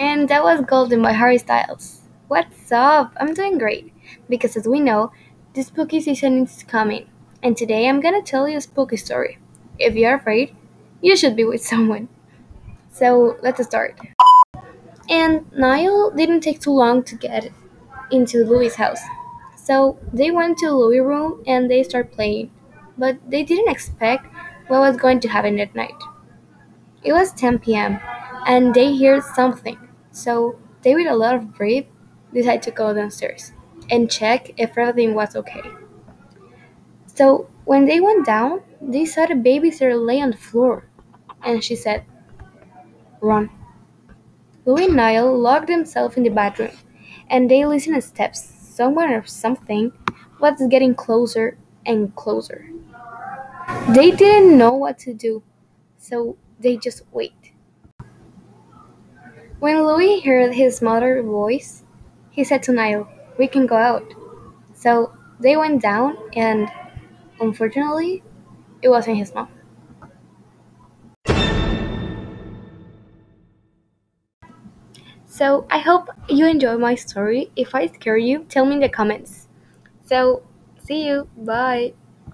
And 0.00 0.28
that 0.28 0.42
was 0.42 0.62
Golden 0.62 1.00
by 1.02 1.12
Harry 1.12 1.38
Styles. 1.38 2.00
What's 2.26 2.72
up? 2.72 3.12
I'm 3.20 3.34
doing 3.34 3.56
great. 3.58 3.92
Because 4.28 4.56
as 4.56 4.66
we 4.66 4.80
know, 4.80 5.12
the 5.54 5.62
spooky 5.62 6.00
season 6.00 6.42
is 6.44 6.64
coming. 6.64 7.06
And 7.42 7.56
today 7.56 7.88
I'm 7.88 8.00
gonna 8.00 8.22
tell 8.22 8.48
you 8.48 8.56
a 8.58 8.60
spooky 8.60 8.96
story. 8.96 9.38
If 9.78 9.94
you're 9.94 10.16
afraid, 10.16 10.56
you 11.00 11.16
should 11.16 11.36
be 11.36 11.44
with 11.44 11.62
someone. 11.72 12.08
So 12.92 13.38
let's 13.42 13.64
start. 13.66 13.98
And 15.10 15.44
Niall 15.52 16.10
didn't 16.12 16.40
take 16.40 16.60
too 16.60 16.70
long 16.70 17.02
to 17.04 17.14
get 17.14 17.50
into 18.10 18.44
Louis' 18.44 18.76
house. 18.76 19.00
So 19.56 19.98
they 20.12 20.30
went 20.30 20.58
to 20.58 20.70
Louis' 20.70 21.00
room 21.00 21.42
and 21.46 21.70
they 21.70 21.82
started 21.82 22.12
playing. 22.12 22.50
But 22.96 23.18
they 23.28 23.42
didn't 23.42 23.70
expect 23.70 24.26
what 24.68 24.80
was 24.80 24.96
going 24.96 25.20
to 25.20 25.28
happen 25.28 25.56
that 25.56 25.74
night. 25.74 25.94
It 27.02 27.12
was 27.12 27.30
10 27.32 27.74
p.m. 27.74 28.00
and 28.46 28.72
they 28.72 28.96
heard 28.96 29.22
something. 29.22 29.76
So 30.12 30.58
they, 30.82 30.94
with 30.94 31.08
a 31.08 31.14
lot 31.16 31.34
of 31.34 31.52
grief, 31.54 31.86
decided 32.32 32.62
to 32.62 32.70
go 32.70 32.94
downstairs 32.94 33.52
and 33.90 34.10
check 34.10 34.52
if 34.58 34.78
everything 34.78 35.14
was 35.14 35.34
okay. 35.36 35.62
So 37.14 37.48
when 37.66 37.84
they 37.84 38.00
went 38.00 38.24
down, 38.24 38.62
they 38.80 39.04
saw 39.04 39.26
the 39.26 39.34
babysitter 39.34 39.94
lay 40.02 40.20
on 40.22 40.30
the 40.30 40.36
floor, 40.38 40.86
and 41.42 41.62
she 41.62 41.76
said, 41.76 42.04
"Run." 43.20 43.50
Louis 44.64 44.86
and 44.86 44.96
Niall 44.96 45.36
locked 45.38 45.66
themselves 45.66 46.16
in 46.16 46.22
the 46.22 46.30
bathroom, 46.30 46.70
and 47.28 47.50
they 47.50 47.66
listened 47.66 47.96
to 47.96 48.00
steps. 48.00 48.40
Someone 48.42 49.10
or 49.12 49.22
something 49.26 49.92
was 50.40 50.62
getting 50.70 50.94
closer 50.94 51.58
and 51.84 52.14
closer. 52.16 52.70
They 53.94 54.10
didn't 54.10 54.56
know 54.56 54.72
what 54.72 54.98
to 55.00 55.12
do, 55.12 55.42
so 55.98 56.36
they 56.58 56.76
just 56.78 57.02
wait. 57.12 57.52
When 59.60 59.84
Louis 59.86 60.20
heard 60.20 60.54
his 60.54 60.82
mother's 60.82 61.24
voice, 61.24 61.84
he 62.30 62.42
said 62.44 62.62
to 62.64 62.72
Niall, 62.72 63.06
We 63.38 63.46
can 63.46 63.66
go 63.66 63.76
out. 63.76 64.14
So 64.74 65.12
they 65.38 65.56
went 65.56 65.82
down, 65.82 66.16
and 66.34 66.68
unfortunately, 67.40 68.22
it 68.82 68.88
wasn't 68.88 69.18
his 69.18 69.34
mom. 69.34 69.48
So 75.26 75.66
I 75.70 75.78
hope 75.78 76.08
you 76.28 76.46
enjoy 76.46 76.76
my 76.76 76.94
story. 76.94 77.50
If 77.56 77.74
I 77.74 77.86
scare 77.86 78.16
you, 78.16 78.44
tell 78.48 78.66
me 78.66 78.74
in 78.74 78.80
the 78.80 78.88
comments. 78.88 79.48
So 80.04 80.42
see 80.78 81.06
you. 81.06 81.28
Bye. 81.36 81.94